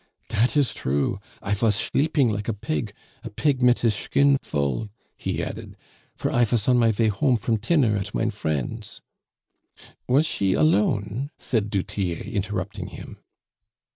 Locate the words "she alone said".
10.25-11.69